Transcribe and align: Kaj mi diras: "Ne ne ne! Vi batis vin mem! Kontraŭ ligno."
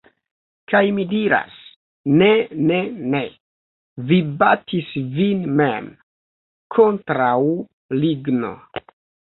Kaj 0.71 0.79
mi 0.99 1.03
diras: 1.09 1.59
"Ne 2.21 2.29
ne 2.71 2.79
ne! 3.11 3.21
Vi 4.13 4.19
batis 4.41 4.91
vin 5.21 5.47
mem! 5.63 5.93
Kontraŭ 6.79 7.33
ligno." 8.03 8.55